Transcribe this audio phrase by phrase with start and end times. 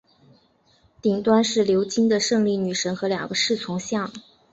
[0.99, 4.11] 顶端是鎏金的胜利女神和两个侍从像。